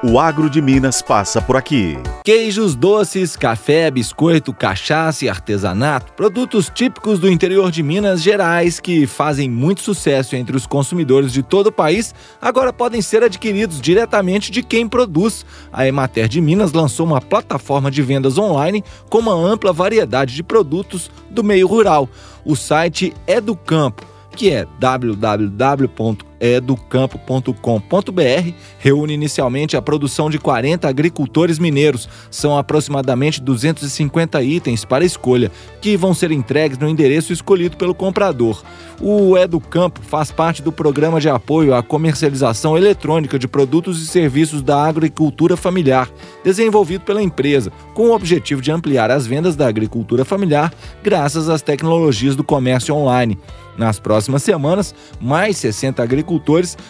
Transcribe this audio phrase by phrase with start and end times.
[0.00, 1.98] O agro de Minas passa por aqui.
[2.24, 9.08] Queijos, doces, café, biscoito, cachaça e artesanato, produtos típicos do interior de Minas Gerais que
[9.08, 14.52] fazem muito sucesso entre os consumidores de todo o país, agora podem ser adquiridos diretamente
[14.52, 15.44] de quem produz.
[15.72, 20.44] A Emater de Minas lançou uma plataforma de vendas online com uma ampla variedade de
[20.44, 22.08] produtos do meio rural.
[22.44, 24.64] O site é do campo que é
[26.38, 32.08] www.educampo.com.br, reúne inicialmente a produção de 40 agricultores mineiros.
[32.30, 38.62] São aproximadamente 250 itens para escolha, que vão ser entregues no endereço escolhido pelo comprador.
[39.00, 44.62] O Educampo faz parte do programa de apoio à comercialização eletrônica de produtos e serviços
[44.62, 46.10] da agricultura familiar,
[46.44, 51.62] desenvolvido pela empresa, com o objetivo de ampliar as vendas da agricultura familiar graças às
[51.62, 53.38] tecnologias do comércio online.
[53.76, 56.27] Nas próximas semanas, mais 60 agricultores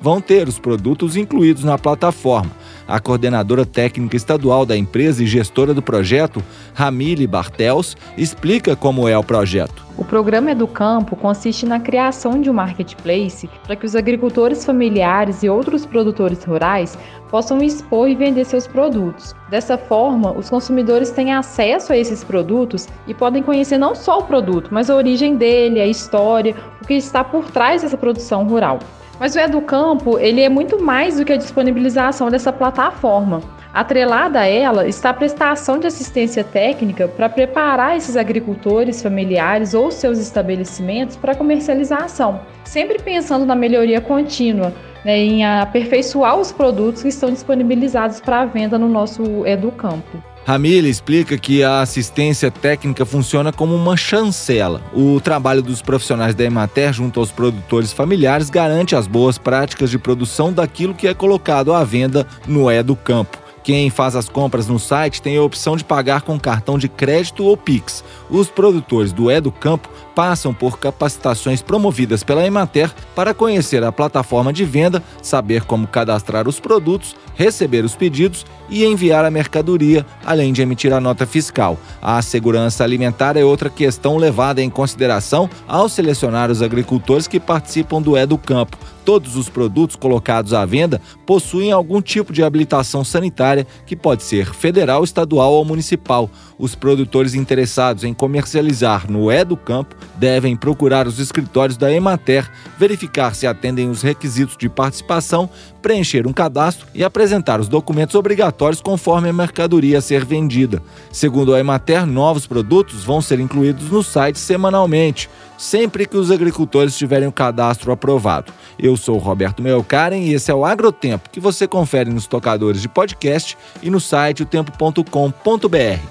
[0.00, 2.50] vão ter os produtos incluídos na plataforma.
[2.88, 6.42] A coordenadora técnica estadual da empresa e gestora do projeto,
[6.74, 9.90] Ramile Bartels, explica como é o projeto.
[9.96, 15.48] O programa Educampo consiste na criação de um marketplace para que os agricultores familiares e
[15.48, 19.34] outros produtores rurais possam expor e vender seus produtos.
[19.50, 24.24] Dessa forma, os consumidores têm acesso a esses produtos e podem conhecer não só o
[24.24, 28.80] produto, mas a origem dele, a história, o que está por trás dessa produção rural.
[29.20, 33.42] Mas o Educampo, ele é muito mais do que a disponibilização dessa plataforma.
[33.70, 39.90] Atrelada a ela está a prestação de assistência técnica para preparar esses agricultores familiares ou
[39.90, 44.72] seus estabelecimentos para comercialização, sempre pensando na melhoria contínua,
[45.04, 50.30] né, em aperfeiçoar os produtos que estão disponibilizados para venda no nosso Educampo.
[50.46, 54.82] Ramila explica que a assistência técnica funciona como uma chancela.
[54.92, 59.98] O trabalho dos profissionais da Emater junto aos produtores familiares garante as boas práticas de
[59.98, 63.38] produção daquilo que é colocado à venda no É do Campo.
[63.62, 67.44] Quem faz as compras no site tem a opção de pagar com cartão de crédito
[67.44, 68.02] ou Pix.
[68.30, 74.52] Os produtores do do Campo passam por capacitações promovidas pela Emater para conhecer a plataforma
[74.52, 80.52] de venda, saber como cadastrar os produtos, receber os pedidos e enviar a mercadoria, além
[80.52, 81.78] de emitir a nota fiscal.
[82.00, 88.00] A segurança alimentar é outra questão levada em consideração ao selecionar os agricultores que participam
[88.00, 88.76] do do Campo.
[89.04, 94.52] Todos os produtos colocados à venda possuem algum tipo de habilitação sanitária que pode ser
[94.54, 96.30] federal, estadual ou municipal.
[96.58, 102.50] Os produtores interessados em comercializar no É do Campo devem procurar os escritórios da Emater,
[102.78, 105.48] verificar se atendem os requisitos de participação,
[105.80, 110.82] preencher um cadastro e apresentar os documentos obrigatórios conforme a mercadoria a ser vendida.
[111.10, 116.96] Segundo a Emater, novos produtos vão ser incluídos no site semanalmente, sempre que os agricultores
[116.96, 118.52] tiverem o cadastro aprovado.
[118.78, 122.88] Eu sou Roberto Melkaren e esse é o Agrotempo, que você confere nos tocadores de
[122.88, 125.04] podcast e no site otempo.com.br.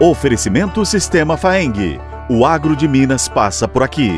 [0.00, 2.00] Oferecimento Sistema Faeng.
[2.30, 4.10] O agro de Minas passa por aqui.